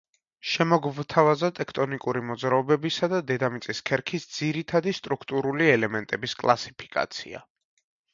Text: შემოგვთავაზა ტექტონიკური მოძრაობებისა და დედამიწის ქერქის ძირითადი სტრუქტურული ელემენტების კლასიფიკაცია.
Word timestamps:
შემოგვთავაზა 0.51 1.49
ტექტონიკური 1.57 2.23
მოძრაობებისა 2.29 3.09
და 3.11 3.19
დედამიწის 3.31 3.81
ქერქის 3.89 4.25
ძირითადი 4.37 4.95
სტრუქტურული 5.01 5.69
ელემენტების 5.75 6.35
კლასიფიკაცია. 6.41 7.43